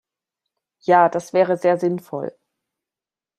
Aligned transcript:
Ja, 0.83 1.09
das 1.09 1.31
wäre 1.31 1.57
sehr 1.57 1.77
sinnvoll. 1.77 2.35